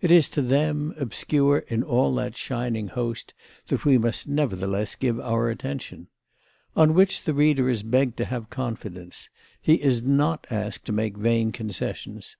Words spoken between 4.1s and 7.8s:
nevertheless give our attention. On which the reader